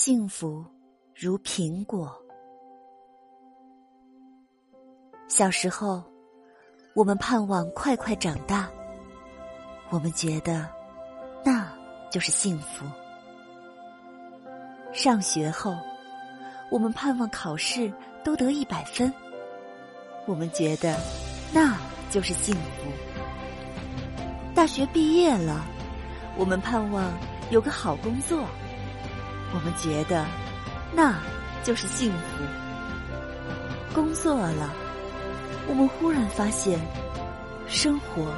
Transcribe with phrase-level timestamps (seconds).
[0.00, 0.64] 幸福
[1.12, 2.16] 如苹果。
[5.26, 6.04] 小时候，
[6.94, 8.70] 我们盼望快快长大，
[9.90, 10.64] 我们觉得
[11.44, 11.68] 那
[12.12, 12.86] 就是幸福。
[14.92, 15.76] 上学后，
[16.70, 19.12] 我们盼望考试都得一百分，
[20.26, 20.96] 我们觉得
[21.52, 21.76] 那
[22.08, 22.88] 就是幸福。
[24.54, 25.66] 大学毕业了，
[26.36, 27.12] 我们盼望
[27.50, 28.46] 有个好工作。
[29.52, 30.26] 我们觉得，
[30.92, 31.18] 那
[31.64, 32.44] 就是幸福。
[33.94, 34.72] 工作了，
[35.66, 36.78] 我们忽然发现，
[37.66, 38.32] 生活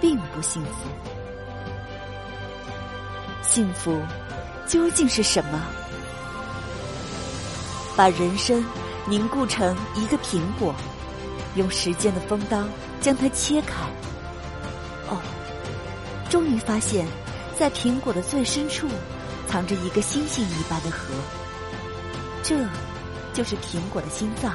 [0.00, 0.88] 并不幸福。
[3.42, 4.00] 幸福
[4.66, 5.60] 究竟是什么？
[7.96, 8.64] 把人生
[9.06, 10.74] 凝固成一个苹果，
[11.56, 12.64] 用时间的锋刀
[13.00, 13.74] 将它切开。
[15.08, 15.20] 哦，
[16.30, 17.06] 终于发现，
[17.56, 18.88] 在苹果的最深处。
[19.48, 21.14] 藏着一个星星一般的核，
[22.42, 22.56] 这
[23.32, 24.54] 就是苹果的心脏。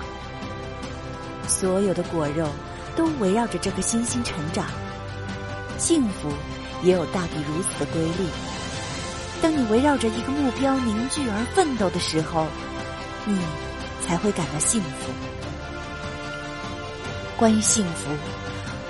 [1.47, 2.47] 所有的果肉
[2.95, 4.65] 都围绕着这颗星星成长。
[5.77, 6.29] 幸福
[6.83, 8.27] 也有大抵如此的规律。
[9.41, 12.45] 当你围绕着一个目标凝聚而奋斗的时候，
[13.25, 13.39] 你
[14.05, 15.11] 才会感到幸福。
[17.37, 18.09] 关于幸福，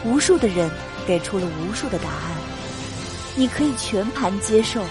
[0.04, 0.70] 无数的人
[1.06, 2.32] 给出了无数的答案，
[3.36, 4.84] 你可以全盘接受。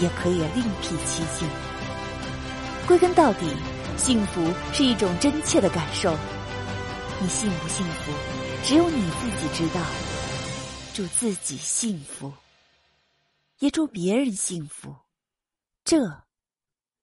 [0.00, 1.48] 也可以另辟蹊径。
[2.86, 3.46] 归根到底，
[3.96, 6.14] 幸福是一种真切的感受。
[7.20, 8.12] 你幸不幸福，
[8.62, 9.80] 只有你自己知道。
[10.92, 12.32] 祝自己幸福，
[13.58, 14.94] 也祝别人幸福。
[15.82, 15.96] 这，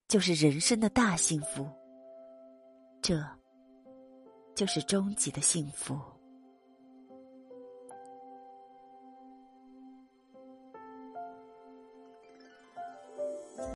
[0.07, 1.69] 就是人生的大幸福。
[3.01, 3.21] 这，
[4.55, 5.99] 就是终极的幸福。